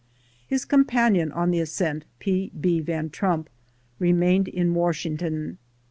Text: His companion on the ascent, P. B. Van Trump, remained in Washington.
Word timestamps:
His 0.47 0.65
companion 0.65 1.31
on 1.31 1.51
the 1.51 1.59
ascent, 1.59 2.05
P. 2.17 2.51
B. 2.59 2.79
Van 2.79 3.11
Trump, 3.11 3.49
remained 3.99 4.47
in 4.47 4.73
Washington. 4.73 5.59